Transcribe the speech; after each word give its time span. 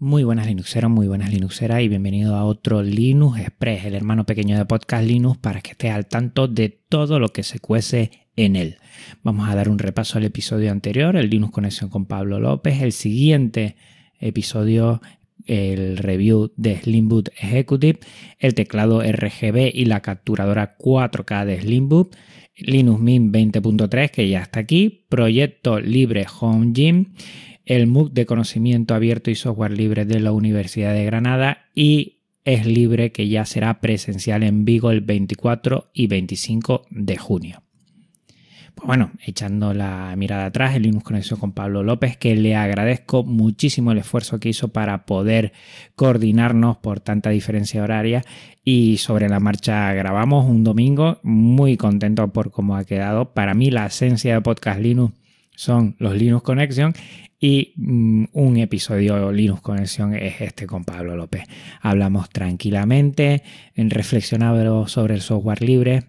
Muy 0.00 0.22
buenas 0.22 0.46
Linuxeros, 0.46 0.92
muy 0.92 1.08
buenas 1.08 1.32
Linuxeras 1.32 1.82
y 1.82 1.88
bienvenido 1.88 2.36
a 2.36 2.44
otro 2.44 2.84
Linux 2.84 3.40
Express, 3.40 3.84
el 3.84 3.96
hermano 3.96 4.24
pequeño 4.26 4.56
de 4.56 4.64
Podcast 4.64 5.04
Linux, 5.04 5.38
para 5.38 5.60
que 5.60 5.72
estés 5.72 5.90
al 5.90 6.06
tanto 6.06 6.46
de 6.46 6.68
todo 6.68 7.18
lo 7.18 7.30
que 7.30 7.42
se 7.42 7.58
cuece 7.58 8.12
en 8.36 8.54
él. 8.54 8.76
Vamos 9.24 9.48
a 9.48 9.56
dar 9.56 9.68
un 9.68 9.80
repaso 9.80 10.16
al 10.16 10.24
episodio 10.24 10.70
anterior, 10.70 11.16
el 11.16 11.28
Linux 11.28 11.52
Conexión 11.52 11.90
con 11.90 12.06
Pablo 12.06 12.38
López, 12.38 12.80
el 12.80 12.92
siguiente 12.92 13.74
episodio, 14.20 15.02
el 15.46 15.96
review 15.96 16.52
de 16.56 16.76
Slimboot 16.76 17.30
Executive, 17.30 17.98
el 18.38 18.54
teclado 18.54 19.02
RGB 19.02 19.72
y 19.74 19.86
la 19.86 19.98
capturadora 19.98 20.76
4K 20.78 21.44
de 21.44 21.60
Slimboot, 21.60 22.14
Linux 22.56 23.00
Mint 23.00 23.34
20.3 23.34 24.10
que 24.12 24.28
ya 24.28 24.42
está 24.42 24.60
aquí, 24.60 25.06
proyecto 25.08 25.80
libre 25.80 26.24
Home 26.40 26.70
Gym, 26.72 27.14
el 27.68 27.86
MOOC 27.86 28.12
de 28.12 28.24
conocimiento 28.24 28.94
abierto 28.94 29.30
y 29.30 29.34
software 29.34 29.72
libre 29.72 30.06
de 30.06 30.20
la 30.20 30.32
Universidad 30.32 30.94
de 30.94 31.04
Granada 31.04 31.66
y 31.74 32.22
es 32.44 32.66
libre 32.66 33.12
que 33.12 33.28
ya 33.28 33.44
será 33.44 33.80
presencial 33.80 34.42
en 34.42 34.64
Vigo 34.64 34.90
el 34.90 35.02
24 35.02 35.90
y 35.92 36.06
25 36.06 36.86
de 36.88 37.18
junio. 37.18 37.62
Pues 38.74 38.86
bueno, 38.86 39.10
echando 39.26 39.74
la 39.74 40.14
mirada 40.16 40.46
atrás, 40.46 40.76
el 40.76 40.84
Linux 40.84 41.04
Conexión 41.04 41.38
con 41.38 41.52
Pablo 41.52 41.82
López, 41.82 42.16
que 42.16 42.34
le 42.36 42.56
agradezco 42.56 43.22
muchísimo 43.22 43.92
el 43.92 43.98
esfuerzo 43.98 44.40
que 44.40 44.48
hizo 44.48 44.68
para 44.68 45.04
poder 45.04 45.52
coordinarnos 45.94 46.78
por 46.78 47.00
tanta 47.00 47.28
diferencia 47.28 47.82
horaria 47.82 48.24
y 48.64 48.96
sobre 48.96 49.28
la 49.28 49.40
marcha 49.40 49.92
grabamos 49.92 50.48
un 50.48 50.64
domingo, 50.64 51.18
muy 51.22 51.76
contento 51.76 52.32
por 52.32 52.50
cómo 52.50 52.76
ha 52.76 52.84
quedado. 52.84 53.34
Para 53.34 53.52
mí 53.52 53.70
la 53.70 53.84
esencia 53.86 54.32
de 54.32 54.40
Podcast 54.40 54.80
Linux 54.80 55.12
son 55.58 55.96
los 55.98 56.14
Linux 56.14 56.44
Connection 56.44 56.94
y 57.40 57.72
mm, 57.74 58.26
un 58.32 58.58
episodio 58.58 59.32
Linux 59.32 59.60
Conexión 59.60 60.14
es 60.14 60.40
este 60.40 60.68
con 60.68 60.84
Pablo 60.84 61.16
López. 61.16 61.42
Hablamos 61.82 62.30
tranquilamente, 62.30 63.42
reflexionamos 63.74 64.92
sobre 64.92 65.14
el 65.14 65.20
software 65.20 65.60
libre, 65.62 66.04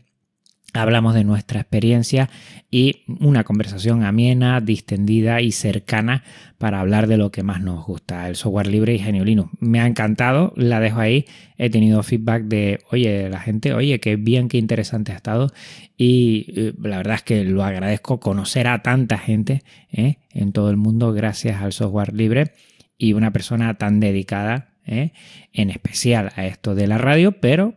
hablamos 0.73 1.15
de 1.15 1.23
nuestra 1.23 1.61
experiencia 1.61 2.29
y 2.71 3.03
una 3.19 3.43
conversación 3.43 4.03
amena, 4.03 4.61
distendida 4.61 5.41
y 5.41 5.51
cercana 5.51 6.23
para 6.57 6.79
hablar 6.79 7.07
de 7.07 7.17
lo 7.17 7.31
que 7.31 7.43
más 7.43 7.61
nos 7.61 7.85
gusta, 7.85 8.27
el 8.27 8.35
software 8.35 8.67
libre 8.67 8.93
y 8.93 8.99
Genio 8.99 9.25
Linux. 9.25 9.51
Me 9.59 9.79
ha 9.79 9.87
encantado, 9.87 10.53
la 10.55 10.79
dejo 10.79 10.99
ahí. 10.99 11.25
He 11.57 11.69
tenido 11.69 12.03
feedback 12.03 12.43
de, 12.43 12.79
oye, 12.91 13.29
la 13.29 13.39
gente, 13.39 13.73
oye, 13.73 13.99
qué 13.99 14.15
bien, 14.15 14.49
qué 14.49 14.57
interesante 14.57 15.11
ha 15.11 15.15
estado. 15.15 15.51
Y 15.97 16.53
eh, 16.55 16.73
la 16.81 16.97
verdad 16.97 17.15
es 17.15 17.23
que 17.23 17.43
lo 17.43 17.63
agradezco 17.63 18.19
conocer 18.19 18.67
a 18.67 18.83
tanta 18.83 19.17
gente 19.17 19.63
¿eh? 19.91 20.17
en 20.31 20.51
todo 20.51 20.69
el 20.69 20.77
mundo 20.77 21.11
gracias 21.13 21.61
al 21.61 21.73
software 21.73 22.13
libre 22.13 22.51
y 22.97 23.13
una 23.13 23.31
persona 23.31 23.73
tan 23.75 23.99
dedicada 23.99 24.68
¿eh? 24.85 25.11
en 25.53 25.69
especial 25.69 26.31
a 26.35 26.45
esto 26.45 26.75
de 26.75 26.87
la 26.87 26.97
radio, 26.97 27.33
pero 27.39 27.75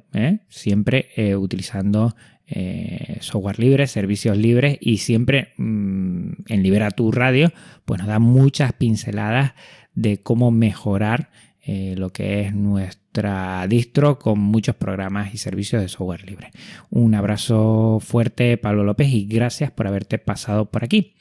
siempre 0.49 1.09
utilizando 1.37 2.15
eh, 2.55 3.17
software 3.21 3.59
libre, 3.59 3.87
servicios 3.87 4.37
libres 4.37 4.77
y 4.79 4.99
siempre 4.99 5.55
mm, 5.57 6.33
en 6.49 6.63
Libera 6.63 6.91
tu 6.91 7.11
Radio, 7.11 7.51
pues 7.87 7.99
nos 7.99 8.09
da 8.09 8.19
muchas 8.19 8.75
pinceladas 8.75 9.55
de 9.95 10.19
cómo 10.23 10.51
mejorar 10.51 11.31
eh, 11.65 11.95
lo 11.97 12.11
que 12.11 12.43
es 12.43 12.55
nuestra 12.55 13.67
distro 13.69 14.19
con 14.19 14.39
muchos 14.39 14.77
programas 14.77 15.33
y 15.33 15.39
servicios 15.39 15.81
de 15.81 15.89
software 15.89 16.29
libre. 16.29 16.51
Un 16.91 17.15
abrazo 17.15 18.01
fuerte, 18.01 18.59
Pablo 18.59 18.85
López, 18.85 19.09
y 19.09 19.25
gracias 19.25 19.71
por 19.71 19.87
haberte 19.87 20.19
pasado 20.19 20.71
por 20.71 20.85
aquí. 20.85 21.15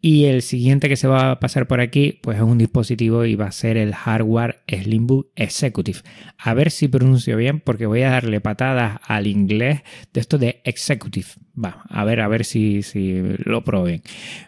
Y 0.00 0.26
el 0.26 0.42
siguiente 0.42 0.88
que 0.88 0.96
se 0.96 1.08
va 1.08 1.32
a 1.32 1.40
pasar 1.40 1.66
por 1.66 1.80
aquí, 1.80 2.20
pues 2.22 2.36
es 2.36 2.42
un 2.42 2.56
dispositivo 2.56 3.24
y 3.24 3.34
va 3.34 3.46
a 3.46 3.52
ser 3.52 3.76
el 3.76 3.94
hardware 3.94 4.60
Slimbook 4.68 5.32
Executive. 5.34 6.00
A 6.38 6.54
ver 6.54 6.70
si 6.70 6.86
pronuncio 6.86 7.36
bien, 7.36 7.58
porque 7.60 7.86
voy 7.86 8.02
a 8.02 8.10
darle 8.10 8.40
patadas 8.40 9.00
al 9.04 9.26
inglés 9.26 9.82
de 10.12 10.20
esto 10.20 10.38
de 10.38 10.60
Executive. 10.64 11.26
Va, 11.62 11.82
a 11.88 12.04
ver, 12.04 12.20
a 12.20 12.28
ver 12.28 12.44
si, 12.44 12.82
si 12.82 13.20
lo 13.38 13.64
prueben. 13.64 14.02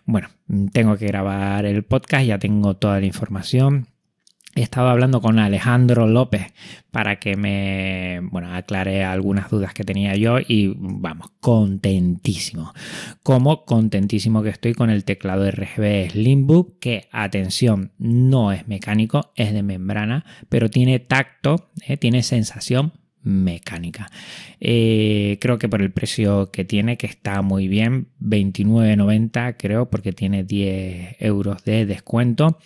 Bueno, 0.04 0.28
tengo 0.72 0.96
que 0.96 1.06
grabar 1.06 1.66
el 1.66 1.82
podcast, 1.82 2.26
ya 2.26 2.38
tengo 2.38 2.76
toda 2.76 3.00
la 3.00 3.06
información 3.06 3.88
He 4.56 4.62
estado 4.62 4.88
hablando 4.88 5.20
con 5.20 5.38
Alejandro 5.38 6.08
López 6.08 6.52
para 6.90 7.20
que 7.20 7.36
me 7.36 8.18
bueno, 8.30 8.52
aclare 8.52 9.04
algunas 9.04 9.48
dudas 9.48 9.74
que 9.74 9.84
tenía 9.84 10.16
yo 10.16 10.38
y 10.40 10.74
vamos, 10.76 11.30
contentísimo. 11.38 12.74
Como 13.22 13.64
contentísimo 13.64 14.42
que 14.42 14.48
estoy 14.48 14.74
con 14.74 14.90
el 14.90 15.04
teclado 15.04 15.48
RGB 15.48 16.10
Slimbook, 16.10 16.80
que 16.80 17.08
atención, 17.12 17.92
no 17.98 18.50
es 18.50 18.66
mecánico, 18.66 19.30
es 19.36 19.52
de 19.52 19.62
membrana, 19.62 20.24
pero 20.48 20.68
tiene 20.68 20.98
tacto, 20.98 21.70
eh, 21.86 21.96
tiene 21.96 22.24
sensación 22.24 22.92
mecánica. 23.22 24.10
Eh, 24.60 25.38
creo 25.40 25.58
que 25.58 25.68
por 25.68 25.80
el 25.80 25.92
precio 25.92 26.50
que 26.50 26.64
tiene, 26.64 26.96
que 26.96 27.06
está 27.06 27.42
muy 27.42 27.68
bien, 27.68 28.08
29.90 28.20 29.56
creo, 29.58 29.90
porque 29.90 30.12
tiene 30.12 30.42
10 30.42 31.16
euros 31.20 31.62
de 31.64 31.86
descuento. 31.86 32.58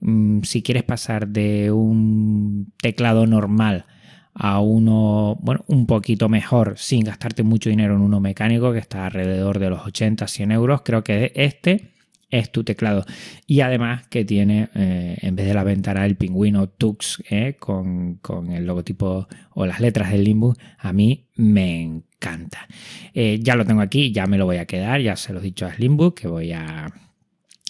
Mm, 0.00 0.42
si 0.42 0.62
quieres 0.62 0.82
pasar 0.82 1.28
de 1.28 1.70
un 1.72 2.72
teclado 2.80 3.26
normal 3.26 3.86
a 4.34 4.60
uno, 4.60 5.38
bueno, 5.42 5.64
un 5.66 5.86
poquito 5.86 6.28
mejor 6.28 6.74
sin 6.78 7.04
gastarte 7.04 7.42
mucho 7.42 7.68
dinero 7.70 7.94
en 7.94 8.00
uno 8.00 8.20
mecánico 8.20 8.72
que 8.72 8.78
está 8.78 9.06
alrededor 9.06 9.58
de 9.58 9.70
los 9.70 9.86
80, 9.86 10.26
100 10.26 10.52
euros, 10.52 10.82
creo 10.82 11.04
que 11.04 11.32
este 11.34 11.90
es 12.30 12.50
tu 12.52 12.64
teclado. 12.64 13.04
Y 13.46 13.60
además 13.60 14.06
que 14.06 14.24
tiene, 14.24 14.68
eh, 14.74 15.18
en 15.20 15.36
vez 15.36 15.46
de 15.46 15.54
la 15.54 15.64
ventana 15.64 16.04
del 16.04 16.16
pingüino 16.16 16.68
Tux 16.68 17.22
eh, 17.28 17.56
con, 17.58 18.20
el 18.52 18.66
logotipo 18.66 19.26
o 19.54 19.66
las 19.66 19.80
letras 19.80 20.10
del 20.12 20.24
Limbo, 20.24 20.54
a 20.78 20.92
mí 20.92 21.26
me 21.36 21.82
encanta. 21.82 22.66
Eh, 23.12 23.40
ya 23.42 23.56
lo 23.56 23.66
tengo 23.66 23.80
aquí, 23.80 24.12
ya 24.12 24.26
me 24.26 24.38
lo 24.38 24.46
voy 24.46 24.58
a 24.58 24.66
quedar, 24.66 25.00
ya 25.00 25.16
se 25.16 25.32
lo 25.32 25.40
he 25.40 25.42
dicho 25.42 25.66
a 25.66 25.74
Slimbook 25.74 26.20
que 26.20 26.28
voy 26.28 26.52
a 26.52 26.86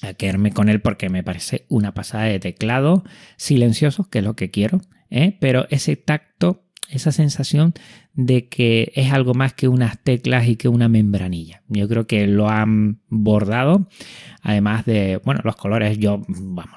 a 0.03 0.15
quedarme 0.15 0.53
con 0.53 0.69
él 0.69 0.81
porque 0.81 1.09
me 1.09 1.23
parece 1.23 1.67
una 1.69 1.95
pasada 1.95 2.25
de 2.25 2.41
teclado 2.41 3.05
silencioso, 3.37 4.09
que 4.09 4.19
es 4.19 4.25
lo 4.25 4.35
que 4.35 4.51
quiero, 4.51 4.81
¿eh? 5.11 5.37
pero 5.41 5.67
ese 5.71 5.97
tacto, 5.97 6.65
esa 6.89 7.13
sensación 7.13 7.75
de 8.15 8.49
que 8.49 8.93
es 8.95 9.13
algo 9.13 9.35
más 9.35 9.55
que 9.55 9.69
unas 9.69 9.99
teclas 10.03 10.49
y 10.49 10.57
que 10.57 10.69
una 10.69 10.89
membranilla. 10.89 11.63
Yo 11.69 11.89
creo 11.89 12.07
que 12.07 12.27
lo 12.27 12.49
han 12.49 12.99
bordado, 13.09 13.89
además 14.43 14.85
de, 14.85 15.21
bueno, 15.25 15.41
los 15.45 15.55
colores 15.55 15.99
yo 15.99 16.23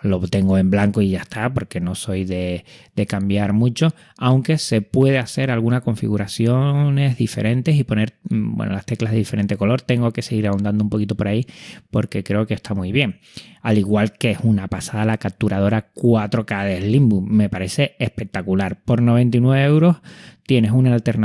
lo 0.04 0.20
tengo 0.28 0.58
en 0.58 0.70
blanco 0.70 1.02
y 1.02 1.10
ya 1.10 1.22
está, 1.22 1.52
porque 1.54 1.80
no 1.80 1.96
soy 1.96 2.26
de, 2.26 2.64
cambiar 3.08 3.54
mucho, 3.54 3.94
aunque 4.18 4.58
se 4.58 4.82
puede 4.82 5.18
hacer 5.18 5.52
algunas 5.52 5.82
configuraciones 5.82 7.18
diferentes 7.18 7.76
y 7.76 7.84
poner, 7.84 8.14
mm, 8.30 8.56
bueno, 8.56 8.74
las 8.74 8.86
teclas 8.86 9.12
de 9.12 9.18
diferente 9.18 9.58
color. 9.58 9.82
Tengo 9.82 10.12
que 10.12 10.22
seguir 10.22 10.48
ahondando 10.48 10.84
un 10.84 10.90
poquito 10.90 11.16
por 11.16 11.28
ahí 11.28 11.46
porque 11.90 12.24
creo 12.24 12.46
que 12.46 12.54
está 12.54 12.74
muy 12.74 12.92
bien. 12.92 13.20
Al 13.62 13.78
igual 13.78 14.14
que 14.14 14.32
es 14.32 14.40
una 14.44 14.68
pasada 14.68 15.06
la 15.06 15.18
capturadora 15.18 15.92
4K 15.94 16.66
de 16.66 16.82
Slimbook, 16.82 17.28
me 17.28 17.50
parece 17.50 17.96
espectacular. 17.98 18.82
Por 18.84 19.02
99 19.02 19.64
euros 19.64 19.98
tienes 20.46 20.72
una 20.72 20.94
alternativa 20.94 21.23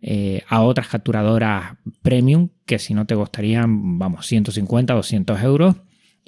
eh, 0.00 0.42
a 0.48 0.62
otras 0.62 0.88
capturadoras 0.88 1.76
premium 2.02 2.50
que 2.64 2.78
si 2.78 2.94
no 2.94 3.06
te 3.06 3.16
costarían, 3.16 3.98
vamos, 3.98 4.26
150, 4.26 4.94
200 4.94 5.42
euros. 5.42 5.76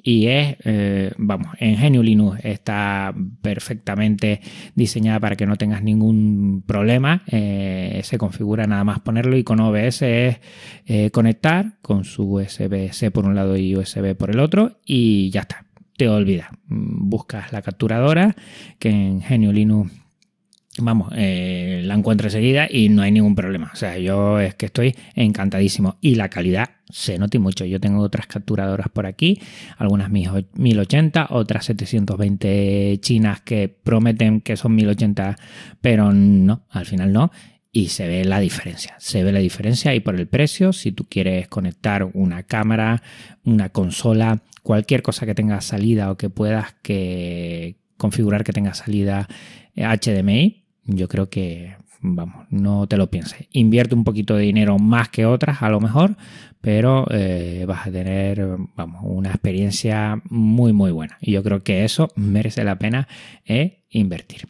Y 0.03 0.27
es, 0.27 0.57
eh, 0.65 1.11
vamos, 1.17 1.49
en 1.59 1.77
Genio 1.77 2.01
Linux 2.01 2.43
está 2.43 3.13
perfectamente 3.43 4.41
diseñada 4.73 5.19
para 5.19 5.35
que 5.35 5.45
no 5.45 5.57
tengas 5.57 5.83
ningún 5.83 6.63
problema. 6.65 7.21
Eh, 7.27 8.01
se 8.03 8.17
configura 8.17 8.65
nada 8.65 8.83
más 8.83 8.99
ponerlo 9.01 9.37
y 9.37 9.43
con 9.43 9.59
OBS 9.59 10.01
es 10.01 11.11
conectar 11.11 11.77
con 11.83 12.03
su 12.03 12.37
USB-C 12.37 13.11
por 13.11 13.25
un 13.25 13.35
lado 13.35 13.55
y 13.57 13.75
USB 13.75 14.15
por 14.15 14.31
el 14.31 14.39
otro 14.39 14.79
y 14.85 15.29
ya 15.29 15.41
está. 15.41 15.65
Te 15.97 16.09
olvidas. 16.09 16.47
Buscas 16.65 17.53
la 17.53 17.61
capturadora 17.61 18.35
que 18.79 18.89
en 18.89 19.21
Genio 19.21 19.53
Linux 19.53 19.91
vamos, 20.77 21.11
eh, 21.15 21.81
la 21.83 21.95
encuentro 21.95 22.27
enseguida 22.27 22.67
y 22.69 22.89
no 22.89 23.01
hay 23.01 23.11
ningún 23.11 23.35
problema. 23.35 23.71
O 23.73 23.75
sea, 23.75 23.97
yo 23.97 24.39
es 24.39 24.55
que 24.55 24.67
estoy 24.67 24.95
encantadísimo. 25.15 25.97
Y 26.01 26.15
la 26.15 26.29
calidad 26.29 26.69
se 26.89 27.17
nota 27.17 27.39
mucho. 27.39 27.65
Yo 27.65 27.79
tengo 27.79 28.01
otras 28.01 28.27
capturadoras 28.27 28.87
por 28.89 29.05
aquí, 29.05 29.41
algunas 29.77 30.09
1080, 30.09 31.27
otras 31.31 31.65
720 31.65 32.99
chinas 33.01 33.41
que 33.41 33.67
prometen 33.69 34.41
que 34.41 34.57
son 34.57 34.75
1080, 34.75 35.35
pero 35.81 36.13
no, 36.13 36.63
al 36.69 36.85
final 36.85 37.11
no. 37.11 37.31
Y 37.73 37.87
se 37.87 38.05
ve 38.05 38.25
la 38.25 38.41
diferencia, 38.41 38.95
se 38.99 39.23
ve 39.23 39.31
la 39.31 39.39
diferencia 39.39 39.95
y 39.95 40.01
por 40.01 40.15
el 40.15 40.27
precio, 40.27 40.73
si 40.73 40.91
tú 40.91 41.05
quieres 41.07 41.47
conectar 41.47 42.03
una 42.13 42.43
cámara, 42.43 43.01
una 43.45 43.69
consola, 43.69 44.43
cualquier 44.61 45.01
cosa 45.01 45.25
que 45.25 45.35
tenga 45.35 45.61
salida 45.61 46.11
o 46.11 46.17
que 46.17 46.29
puedas 46.29 46.75
configurar 47.95 48.43
que 48.43 48.51
tenga 48.51 48.73
salida 48.73 49.29
HDMI, 49.75 50.60
yo 50.85 51.07
creo 51.07 51.29
que 51.29 51.75
vamos, 52.01 52.45
no 52.49 52.87
te 52.87 52.97
lo 52.97 53.09
pienses. 53.09 53.47
Invierte 53.51 53.95
un 53.95 54.03
poquito 54.03 54.35
de 54.35 54.43
dinero 54.43 54.77
más 54.79 55.09
que 55.09 55.25
otras, 55.25 55.61
a 55.61 55.69
lo 55.69 55.79
mejor, 55.79 56.17
pero 56.59 57.05
eh, 57.11 57.65
vas 57.67 57.87
a 57.87 57.91
tener, 57.91 58.45
vamos, 58.75 59.01
una 59.03 59.29
experiencia 59.29 60.21
muy, 60.29 60.73
muy 60.73 60.91
buena. 60.91 61.17
Y 61.21 61.31
yo 61.31 61.43
creo 61.43 61.63
que 61.63 61.85
eso 61.85 62.09
merece 62.15 62.63
la 62.63 62.77
pena 62.77 63.07
eh, 63.45 63.83
invertir. 63.89 64.47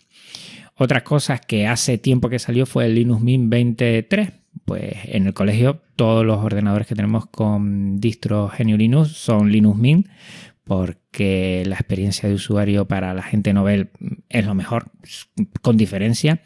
Otras 0.75 1.03
cosas 1.03 1.41
que 1.41 1.67
hace 1.67 1.97
tiempo 1.97 2.29
que 2.29 2.39
salió 2.39 2.65
fue 2.65 2.85
el 2.85 2.95
Linux 2.95 3.21
Mint 3.21 3.49
23. 3.49 4.31
Pues 4.65 4.93
en 5.05 5.27
el 5.27 5.33
colegio 5.33 5.81
todos 5.95 6.25
los 6.25 6.39
ordenadores 6.39 6.87
que 6.87 6.95
tenemos 6.95 7.25
con 7.27 7.99
distro 7.99 8.51
GNU 8.57 8.77
Linux 8.77 9.09
son 9.09 9.51
Linux 9.51 9.77
Mint 9.77 10.07
porque 10.71 11.63
la 11.67 11.75
experiencia 11.75 12.29
de 12.29 12.35
usuario 12.35 12.87
para 12.87 13.13
la 13.13 13.23
gente 13.23 13.51
novel 13.51 13.89
es 14.29 14.45
lo 14.45 14.55
mejor, 14.55 14.89
con 15.61 15.75
diferencia. 15.75 16.43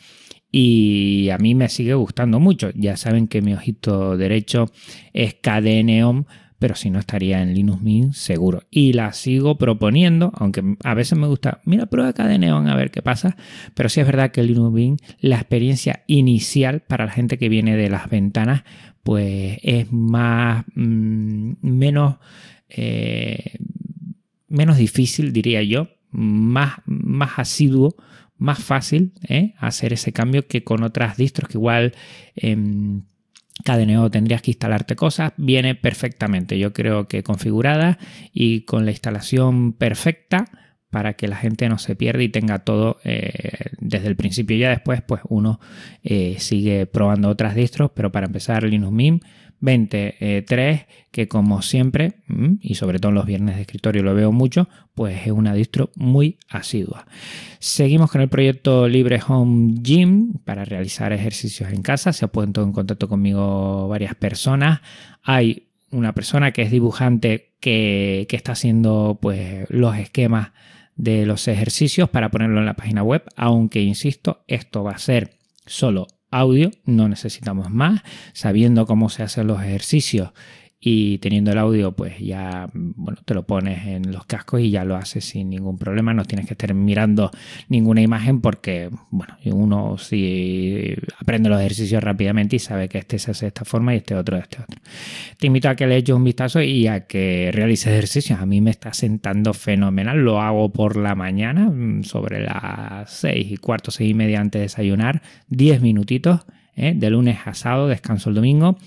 Y 0.52 1.30
a 1.30 1.38
mí 1.38 1.54
me 1.54 1.70
sigue 1.70 1.94
gustando 1.94 2.40
mucho. 2.40 2.72
Ya 2.74 2.98
saben 2.98 3.28
que 3.28 3.44
mi 3.44 3.54
ojito 3.54 4.18
derecho 4.18 4.72
es 5.14 5.36
KDE 5.36 6.26
pero 6.58 6.74
si 6.74 6.90
no 6.90 6.98
estaría 6.98 7.44
en 7.44 7.54
Linux 7.54 7.84
Mint 7.84 8.14
seguro. 8.14 8.64
Y 8.72 8.94
la 8.94 9.14
sigo 9.14 9.60
proponiendo, 9.60 10.32
aunque 10.34 10.76
a 10.84 10.96
veces 10.96 11.20
me 11.20 11.28
gusta, 11.28 11.62
mira, 11.64 11.86
prueba 11.86 12.12
KDE 12.12 12.50
a 12.50 12.76
ver 12.76 12.90
qué 12.90 13.04
pasa. 13.04 13.38
Pero 13.76 13.90
sí 13.90 14.00
es 14.00 14.08
verdad 14.08 14.32
que 14.32 14.42
Linux 14.42 14.74
Mint, 14.74 15.02
la 15.20 15.36
experiencia 15.36 16.04
inicial 16.08 16.80
para 16.80 17.06
la 17.06 17.12
gente 17.12 17.38
que 17.38 17.48
viene 17.48 17.78
de 17.78 17.92
las 17.92 18.10
ventanas, 18.10 18.64
pues 19.04 19.60
es 19.62 19.94
más, 19.94 20.66
mm, 20.74 21.52
menos... 21.62 22.16
Eh, 22.70 23.60
menos 24.56 24.78
difícil, 24.78 25.34
diría 25.34 25.62
yo, 25.64 25.90
más, 26.12 26.80
más 26.86 27.38
asiduo, 27.38 27.96
más 28.38 28.60
fácil 28.60 29.14
¿eh? 29.28 29.54
hacer 29.58 29.94
ese 29.94 30.12
cambio 30.12 30.48
que 30.48 30.64
con 30.64 30.84
otras 30.84 31.18
distros 31.18 31.50
que 31.50 31.58
igual 31.58 31.94
eh, 32.36 32.56
KDNO 33.64 34.12
tendrías 34.12 34.42
que 34.42 34.52
instalarte 34.52 34.96
cosas, 34.96 35.34
viene 35.38 35.76
perfectamente, 35.76 36.60
yo 36.60 36.74
creo 36.74 37.08
que 37.08 37.24
configurada 37.24 37.98
y 38.34 38.62
con 38.62 38.86
la 38.86 38.92
instalación 38.92 39.74
perfecta 39.74 40.46
para 40.90 41.14
que 41.14 41.28
la 41.28 41.36
gente 41.36 41.68
no 41.68 41.78
se 41.78 41.96
pierda 41.96 42.24
y 42.24 42.30
tenga 42.30 42.60
todo 42.60 43.00
eh, 43.04 43.52
desde 43.80 44.08
el 44.08 44.16
principio. 44.16 44.56
Ya 44.56 44.70
después, 44.70 45.02
pues 45.02 45.22
uno 45.28 45.60
eh, 46.04 46.38
sigue 46.40 46.86
probando 46.86 47.28
otras 47.28 47.54
distros, 47.54 47.92
pero 47.94 48.14
para 48.14 48.28
empezar 48.28 48.64
Linux 48.64 48.94
Mint 48.94 49.24
23, 49.66 50.86
que 51.12 51.28
como 51.28 51.62
siempre, 51.62 52.14
mm, 52.28 52.54
y 52.62 52.76
sobre 52.76 53.00
todo 53.00 53.10
en 53.10 53.16
los 53.16 53.26
viernes 53.26 53.56
de 53.56 53.62
escritorio 53.62 54.04
lo 54.04 54.14
veo 54.14 54.32
mucho, 54.32 54.70
pues 54.94 55.26
es 55.26 55.32
una 55.32 55.54
distro 55.54 55.92
muy 55.96 56.38
asidua. 56.48 57.06
Seguimos 57.60 58.12
con 58.12 58.22
el 58.22 58.30
proyecto 58.30 58.88
Libre 58.88 59.20
Home 59.28 59.76
Gym 59.82 60.34
para 60.46 60.64
realizar 60.64 61.12
ejercicios 61.12 61.72
en 61.74 61.82
casa. 61.82 62.14
Se 62.14 62.26
ha 62.26 62.30
puesto 62.30 62.64
en 62.64 62.72
contacto 62.72 63.10
conmigo 63.10 63.88
varias 63.90 64.16
personas. 64.16 64.82
Hay 65.24 65.68
una 65.92 66.14
persona 66.14 66.52
que 66.52 66.62
es 66.62 66.72
dibujante 66.72 67.54
que, 67.60 68.26
que 68.30 68.36
está 68.36 68.54
haciendo 68.54 69.18
pues, 69.22 69.70
los 69.70 69.98
esquemas 69.98 70.52
de 70.96 71.26
los 71.26 71.48
ejercicios 71.48 72.10
para 72.10 72.32
ponerlo 72.32 72.60
en 72.60 72.66
la 72.66 72.76
página 72.76 73.04
web, 73.04 73.24
aunque 73.36 73.82
insisto, 73.82 74.44
esto 74.48 74.84
va 74.84 74.92
a 74.92 74.98
ser 74.98 75.38
solo 75.66 76.08
audio, 76.32 76.72
no 76.86 77.08
necesitamos 77.08 77.70
más, 77.70 78.02
sabiendo 78.34 78.86
cómo 78.86 79.10
se 79.10 79.24
hacen 79.24 79.48
los 79.48 79.62
ejercicios 79.62 80.32
y 80.88 81.18
teniendo 81.18 81.52
el 81.52 81.58
audio 81.58 81.94
pues 81.94 82.20
ya 82.20 82.70
bueno 82.74 83.20
te 83.26 83.34
lo 83.34 83.48
pones 83.48 83.88
en 83.88 84.12
los 84.12 84.28
cascos 84.28 84.62
y 84.62 84.70
ya 84.70 84.86
lo 84.86 84.96
haces 84.96 85.26
sin 85.26 85.50
ningún 85.50 85.80
problema. 85.80 86.14
No 86.14 86.26
tienes 86.26 86.46
que 86.46 86.54
estar 86.54 86.72
mirando 86.76 87.32
ninguna 87.70 88.02
imagen 88.02 88.40
porque 88.40 88.92
bueno 89.10 89.36
uno 89.46 89.96
aprende 91.20 91.50
los 91.50 91.60
ejercicios 91.60 92.04
rápidamente 92.04 92.58
y 92.58 92.60
sabe 92.60 92.88
que 92.88 93.00
este 93.00 93.18
se 93.18 93.32
hace 93.32 93.46
de 93.46 93.48
esta 93.48 93.66
forma 93.66 93.96
y 93.96 93.98
este 93.98 94.14
otro 94.14 94.36
de 94.38 94.44
este 94.44 94.62
otro. 94.62 94.80
Te 95.40 95.48
invito 95.48 95.70
a 95.70 95.76
que 95.76 95.88
le 95.88 95.98
eches 95.98 96.16
un 96.16 96.24
vistazo 96.24 96.62
y 96.62 96.86
a 96.86 97.08
que 97.08 97.50
realices 97.52 97.88
ejercicios. 97.88 98.40
A 98.40 98.46
mí 98.46 98.62
me 98.62 98.70
está 98.70 98.94
sentando 98.94 99.56
fenomenal. 99.56 100.20
Lo 100.20 100.40
hago 100.40 100.72
por 100.72 100.98
la 100.98 101.16
mañana 101.16 101.68
mm, 101.68 102.04
sobre 102.04 102.42
las 102.44 103.10
seis 103.10 103.52
y 103.52 103.58
cuarto 103.58 103.90
seis 103.90 104.12
y 104.12 104.14
media 104.14 104.40
antes 104.40 104.60
de 104.60 104.64
desayunar. 104.66 105.24
10 105.48 105.82
minutitos 105.82 106.42
¿eh? 106.76 106.94
de 106.96 107.10
lunes 107.10 107.40
a 107.46 107.56
sábado 107.56 107.88
descanso 107.88 108.30
el 108.30 108.36
domingo 108.36 108.78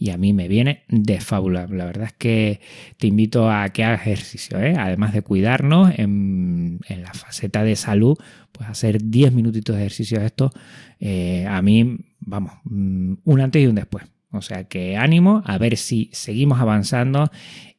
y 0.00 0.10
a 0.10 0.16
mí 0.16 0.32
me 0.32 0.48
viene 0.48 0.84
de 0.88 1.20
fábula. 1.20 1.66
La 1.70 1.84
verdad 1.84 2.06
es 2.06 2.14
que 2.14 2.60
te 2.96 3.06
invito 3.06 3.50
a 3.50 3.68
que 3.68 3.84
hagas 3.84 4.00
ejercicio, 4.00 4.58
¿eh? 4.58 4.74
además 4.78 5.12
de 5.12 5.20
cuidarnos 5.20 5.92
en, 5.94 6.80
la 6.88 7.12
faceta 7.12 7.62
de 7.62 7.76
salud, 7.76 8.16
pues 8.50 8.70
hacer 8.70 9.02
10 9.04 9.34
minutitos 9.34 9.76
de 9.76 9.82
ejercicio 9.82 10.18
de 10.18 10.26
esto, 10.26 10.52
eh, 11.00 11.46
a 11.46 11.60
mí, 11.60 11.98
vamos, 12.18 12.54
mm, 12.64 13.12
un 13.22 13.40
antes 13.40 13.62
y 13.62 13.66
un 13.66 13.74
después. 13.74 14.04
O 14.32 14.40
sea 14.40 14.64
que 14.64 14.96
ánimo, 14.96 15.42
a 15.44 15.58
ver 15.58 15.76
si 15.76 16.08
seguimos 16.14 16.60
avanzando 16.60 17.30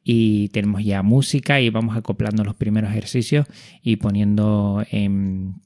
y 0.04 0.48
tenemos 0.50 0.84
ya 0.84 1.02
música 1.02 1.60
y 1.60 1.70
vamos 1.70 1.96
acoplando 1.96 2.44
los 2.44 2.54
primeros 2.54 2.90
ejercicios 2.90 3.46
y 3.82 3.96
poniendo 3.96 4.84
en 4.92 5.56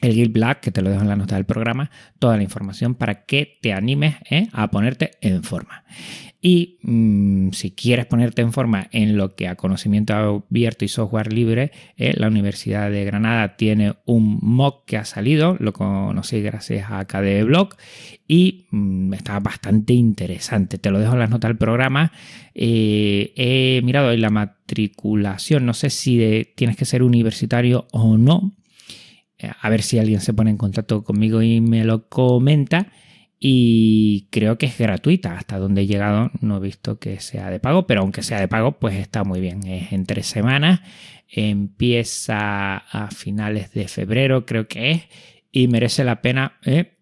el 0.00 0.14
Guild 0.14 0.32
Black, 0.32 0.60
que 0.60 0.70
te 0.70 0.82
lo 0.82 0.90
dejo 0.90 1.02
en 1.02 1.08
la 1.08 1.16
nota 1.16 1.36
del 1.36 1.44
programa, 1.44 1.90
toda 2.18 2.36
la 2.36 2.42
información 2.42 2.94
para 2.94 3.24
que 3.24 3.58
te 3.60 3.72
animes 3.72 4.16
¿eh? 4.30 4.48
a 4.52 4.70
ponerte 4.70 5.12
en 5.20 5.42
forma. 5.42 5.84
Y 6.40 6.78
mm, 6.82 7.50
si 7.50 7.72
quieres 7.72 8.06
ponerte 8.06 8.42
en 8.42 8.52
forma 8.52 8.86
en 8.92 9.16
lo 9.16 9.34
que 9.34 9.48
a 9.48 9.56
conocimiento 9.56 10.14
abierto 10.14 10.84
y 10.84 10.88
software 10.88 11.32
libre, 11.32 11.72
¿eh? 11.96 12.14
la 12.16 12.28
Universidad 12.28 12.92
de 12.92 13.04
Granada 13.04 13.56
tiene 13.56 13.94
un 14.04 14.38
mock 14.40 14.84
que 14.86 14.96
ha 14.96 15.04
salido, 15.04 15.56
lo 15.58 15.72
conocí 15.72 16.40
gracias 16.40 16.92
a 16.92 17.04
KDE 17.04 17.42
Blog 17.42 17.70
y 18.28 18.66
mm, 18.70 19.14
está 19.14 19.40
bastante 19.40 19.94
interesante. 19.94 20.78
Te 20.78 20.92
lo 20.92 21.00
dejo 21.00 21.14
en 21.14 21.18
las 21.18 21.30
notas 21.30 21.48
del 21.48 21.58
programa. 21.58 22.12
Eh, 22.54 23.32
he 23.34 23.82
mirado 23.82 24.10
ahí 24.10 24.18
la 24.18 24.30
matriculación, 24.30 25.66
no 25.66 25.74
sé 25.74 25.90
si 25.90 26.46
tienes 26.54 26.76
que 26.76 26.84
ser 26.84 27.02
universitario 27.02 27.88
o 27.90 28.16
no 28.16 28.57
a 29.38 29.70
ver 29.70 29.82
si 29.82 29.98
alguien 29.98 30.20
se 30.20 30.32
pone 30.32 30.50
en 30.50 30.56
contacto 30.56 31.04
conmigo 31.04 31.42
y 31.42 31.60
me 31.60 31.84
lo 31.84 32.08
comenta. 32.08 32.88
Y 33.40 34.26
creo 34.30 34.58
que 34.58 34.66
es 34.66 34.78
gratuita. 34.78 35.36
Hasta 35.36 35.58
donde 35.58 35.82
he 35.82 35.86
llegado 35.86 36.30
no 36.40 36.56
he 36.56 36.60
visto 36.60 36.98
que 36.98 37.20
sea 37.20 37.50
de 37.50 37.60
pago, 37.60 37.86
pero 37.86 38.00
aunque 38.00 38.22
sea 38.22 38.40
de 38.40 38.48
pago, 38.48 38.78
pues 38.78 38.96
está 38.96 39.24
muy 39.24 39.40
bien. 39.40 39.66
Es 39.66 39.92
en 39.92 40.06
tres 40.06 40.26
semanas. 40.26 40.80
Empieza 41.28 42.76
a 42.76 43.10
finales 43.10 43.72
de 43.72 43.86
febrero, 43.86 44.44
creo 44.44 44.66
que 44.66 44.90
es. 44.90 45.02
Y 45.52 45.68
merece 45.68 46.04
la 46.04 46.20
pena 46.20 46.58
eh, 46.64 46.98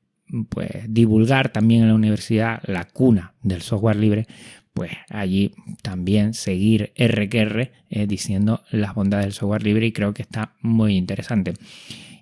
pues, 0.51 0.71
divulgar 0.89 1.51
también 1.51 1.83
en 1.83 1.89
la 1.89 1.95
universidad 1.95 2.61
la 2.67 2.85
cuna 2.85 3.35
del 3.43 3.63
software 3.63 3.97
libre. 3.97 4.27
Pues 4.75 4.93
allí 5.09 5.53
también 5.81 6.35
seguir 6.35 6.93
RQR 6.99 7.73
eh, 7.89 8.07
diciendo 8.07 8.63
las 8.71 8.95
bondades 8.95 9.25
del 9.25 9.33
software 9.33 9.63
libre 9.63 9.87
y 9.87 9.93
creo 9.93 10.13
que 10.13 10.21
está 10.21 10.55
muy 10.61 10.97
interesante. 10.97 11.55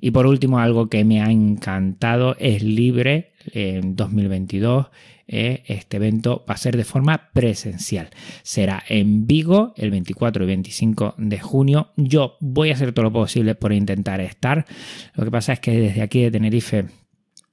Y 0.04 0.10
por 0.10 0.26
último, 0.26 0.58
algo 0.58 0.90
que 0.90 1.02
me 1.02 1.22
ha 1.22 1.30
encantado 1.30 2.36
es 2.38 2.62
Libre 2.62 3.32
en 3.54 3.96
2022. 3.96 4.88
Eh, 5.26 5.62
este 5.66 5.96
evento 5.96 6.44
va 6.46 6.52
a 6.52 6.58
ser 6.58 6.76
de 6.76 6.84
forma 6.84 7.30
presencial. 7.32 8.10
Será 8.42 8.82
en 8.86 9.26
Vigo 9.26 9.72
el 9.78 9.90
24 9.90 10.44
y 10.44 10.46
25 10.46 11.14
de 11.16 11.38
junio. 11.38 11.88
Yo 11.96 12.36
voy 12.40 12.68
a 12.68 12.74
hacer 12.74 12.92
todo 12.92 13.04
lo 13.04 13.12
posible 13.14 13.54
por 13.54 13.72
intentar 13.72 14.20
estar. 14.20 14.66
Lo 15.14 15.24
que 15.24 15.30
pasa 15.30 15.54
es 15.54 15.60
que 15.60 15.70
desde 15.70 16.02
aquí 16.02 16.20
de 16.20 16.30
Tenerife 16.30 16.84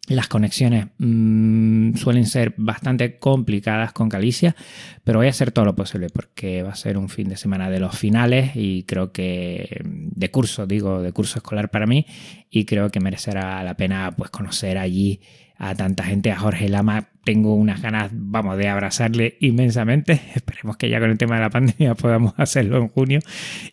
las 0.07 0.27
conexiones 0.27 0.87
mm, 0.97 1.95
suelen 1.95 2.25
ser 2.25 2.53
bastante 2.57 3.19
complicadas 3.19 3.93
con 3.93 4.09
Galicia, 4.09 4.55
pero 5.03 5.19
voy 5.19 5.27
a 5.27 5.29
hacer 5.29 5.51
todo 5.51 5.65
lo 5.65 5.75
posible 5.75 6.07
porque 6.09 6.63
va 6.63 6.71
a 6.71 6.75
ser 6.75 6.97
un 6.97 7.07
fin 7.07 7.29
de 7.29 7.37
semana 7.37 7.69
de 7.69 7.79
los 7.79 7.97
finales 7.97 8.51
y 8.55 8.83
creo 8.83 9.11
que 9.11 9.81
de 9.83 10.31
curso, 10.31 10.65
digo, 10.65 11.01
de 11.01 11.11
curso 11.11 11.39
escolar 11.39 11.69
para 11.69 11.85
mí 11.85 12.05
y 12.49 12.65
creo 12.65 12.89
que 12.89 12.99
merecerá 12.99 13.63
la 13.63 13.77
pena 13.77 14.11
pues 14.17 14.31
conocer 14.31 14.77
allí 14.77 15.21
a 15.63 15.75
tanta 15.75 16.03
gente, 16.03 16.31
a 16.31 16.39
Jorge 16.39 16.69
Lama. 16.69 17.09
Tengo 17.23 17.53
unas 17.53 17.83
ganas, 17.83 18.09
vamos, 18.11 18.57
de 18.57 18.67
abrazarle 18.67 19.37
inmensamente. 19.41 20.19
Esperemos 20.35 20.75
que 20.75 20.89
ya 20.89 20.99
con 20.99 21.11
el 21.11 21.19
tema 21.19 21.35
de 21.35 21.41
la 21.41 21.51
pandemia 21.51 21.93
podamos 21.93 22.33
hacerlo 22.37 22.79
en 22.79 22.87
junio 22.87 23.19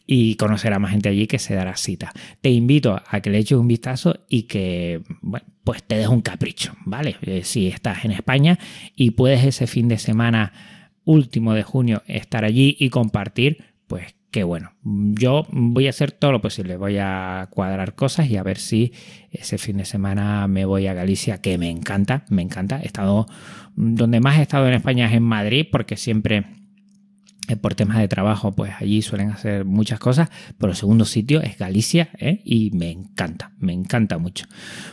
y 0.07 0.37
conocer 0.37 0.75
a 0.75 0.79
más 0.79 0.91
gente 0.91 1.09
allí 1.09 1.27
que 1.27 1.39
se 1.39 1.55
dará 1.55 1.77
cita. 1.77 2.13
Te 2.43 2.51
invito 2.51 3.01
a 3.09 3.21
que 3.21 3.31
le 3.31 3.39
eches 3.39 3.57
un 3.57 3.69
vistazo 3.69 4.21
y 4.29 4.43
que, 4.43 5.01
bueno, 5.23 5.47
pues 5.65 5.83
te 5.83 5.97
des 5.97 6.09
un 6.09 6.21
capricho, 6.21 6.75
¿vale? 6.85 7.17
Eh, 7.23 7.41
si 7.45 7.69
estás 7.69 8.05
en 8.05 8.11
España 8.11 8.59
y 8.95 9.13
puedes 9.13 9.43
ese 9.43 9.67
fin 9.67 9.89
de 9.89 9.97
semana 9.97 10.53
último 11.05 11.55
de 11.55 11.63
junio 11.63 12.03
estar 12.07 12.45
allí 12.45 12.77
y 12.79 12.91
compartir, 12.91 13.65
pues 13.87 14.15
que 14.31 14.45
bueno, 14.45 14.73
yo 14.83 15.47
voy 15.51 15.87
a 15.87 15.91
hacer 15.91 16.13
todo 16.13 16.33
lo 16.33 16.41
posible, 16.41 16.77
voy 16.77 16.99
a 16.99 17.49
cuadrar 17.51 17.95
cosas 17.95 18.29
y 18.29 18.37
a 18.37 18.43
ver 18.43 18.59
si 18.59 18.93
ese 19.31 19.57
fin 19.57 19.79
de 19.79 19.85
semana 19.85 20.47
me 20.49 20.65
voy 20.65 20.87
a 20.87 20.95
Galicia, 20.95 21.41
que 21.41 21.57
me 21.57 21.71
encanta, 21.71 22.25
me 22.29 22.43
encanta. 22.43 22.81
He 22.83 22.87
estado, 22.87 23.27
donde 23.75 24.21
más 24.21 24.39
he 24.39 24.43
estado 24.43 24.69
en 24.69 24.75
España 24.75 25.07
es 25.07 25.15
en 25.15 25.23
Madrid, 25.23 25.67
porque 25.71 25.97
siempre 25.97 26.45
eh, 27.49 27.57
por 27.57 27.75
temas 27.75 27.99
de 27.99 28.09
trabajo, 28.09 28.53
pues 28.53 28.73
allí 28.79 29.01
suelen 29.01 29.31
hacer 29.31 29.65
muchas 29.65 29.99
cosas, 29.99 30.29
pero 30.59 30.73
el 30.73 30.77
segundo 30.77 31.07
sitio 31.07 31.41
es 31.41 31.57
Galicia 31.57 32.11
¿eh? 32.19 32.43
y 32.45 32.71
me 32.73 32.91
encanta, 32.91 33.53
me 33.59 33.73
encanta 33.73 34.19
mucho. 34.19 34.45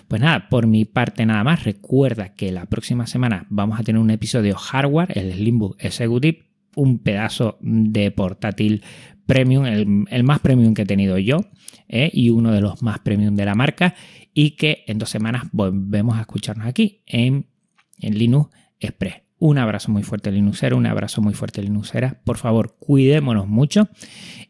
Pues 0.07 0.21
nada, 0.21 0.47
por 0.47 0.65
mi 0.65 0.85
parte 0.85 1.25
nada 1.25 1.43
más, 1.43 1.65
recuerda 1.65 2.29
que 2.29 2.53
la 2.53 2.65
próxima 2.67 3.05
semana 3.07 3.45
vamos 3.49 3.77
a 3.77 3.83
tener 3.83 3.99
un 4.01 4.09
episodio 4.09 4.55
hardware, 4.55 5.17
el 5.17 5.33
Slimbook 5.33 5.75
Executive, 5.79 6.45
un 6.75 6.99
pedazo 6.99 7.57
de 7.61 8.11
portátil 8.11 8.83
premium, 9.25 9.65
el, 9.65 10.23
más 10.23 10.39
premium 10.39 10.73
que 10.73 10.83
he 10.83 10.85
tenido 10.85 11.17
yo 11.17 11.41
¿eh? 11.87 12.09
y 12.13 12.29
uno 12.29 12.51
de 12.51 12.61
los 12.61 12.81
más 12.81 12.99
premium 12.99 13.35
de 13.35 13.45
la 13.45 13.55
marca 13.55 13.95
y 14.33 14.51
que 14.51 14.83
en 14.87 14.97
dos 14.97 15.09
semanas 15.09 15.43
volvemos 15.51 16.17
a 16.17 16.21
escucharnos 16.21 16.67
aquí 16.67 17.03
en, 17.05 17.47
en 17.99 18.17
Linux 18.17 18.49
Express. 18.79 19.23
Un 19.37 19.57
abrazo 19.57 19.91
muy 19.91 20.03
fuerte 20.03 20.31
Linuxera, 20.31 20.75
un 20.75 20.85
abrazo 20.85 21.21
muy 21.21 21.33
fuerte 21.33 21.61
Linuxera. 21.61 22.21
Por 22.23 22.37
favor, 22.37 22.77
cuidémonos 22.79 23.47
mucho 23.47 23.89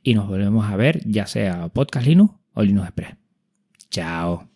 y 0.03 0.13
nos 0.13 0.27
volvemos 0.27 0.65
a 0.65 0.75
ver 0.75 1.01
ya 1.05 1.25
sea 1.25 1.69
Podcast 1.69 2.05
Linux 2.05 2.33
o 2.53 2.61
Linux 2.61 2.87
Express. 2.87 3.15
Chao. 3.89 4.49